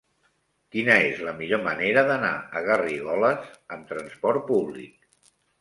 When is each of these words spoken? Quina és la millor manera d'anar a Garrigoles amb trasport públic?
Quina 0.75 0.95
és 1.09 1.19
la 1.27 1.33
millor 1.41 1.61
manera 1.67 2.03
d'anar 2.09 2.33
a 2.37 2.63
Garrigoles 2.71 3.55
amb 3.77 3.89
trasport 3.93 4.47
públic? 4.49 5.33